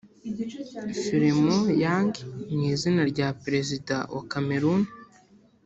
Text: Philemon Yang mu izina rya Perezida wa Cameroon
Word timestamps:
Philemon 1.01 1.59
Yang 1.85 2.11
mu 2.53 2.61
izina 2.73 3.01
rya 3.11 3.27
Perezida 3.43 3.95
wa 4.15 4.23
Cameroon 4.31 4.81